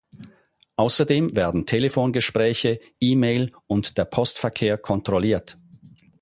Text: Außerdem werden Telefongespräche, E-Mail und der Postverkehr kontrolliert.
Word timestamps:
Außerdem 0.77 1.35
werden 1.35 1.67
Telefongespräche, 1.67 2.79
E-Mail 2.99 3.51
und 3.67 3.99
der 3.99 4.05
Postverkehr 4.05 4.79
kontrolliert. 4.79 5.59